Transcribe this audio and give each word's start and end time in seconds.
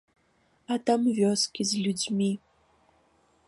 А 0.75 0.77
там 0.87 1.01
вёскі 1.19 1.61
з 1.73 1.85
людзьмі. 1.85 2.31